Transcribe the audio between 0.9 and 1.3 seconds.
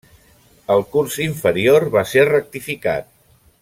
curs